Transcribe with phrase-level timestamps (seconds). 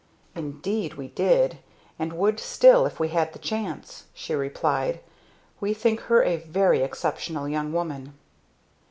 [0.33, 1.59] "Indeed we did
[1.99, 4.99] and would still if we had the chance," she replied.
[5.59, 8.13] "We think her a very exceptional young woman."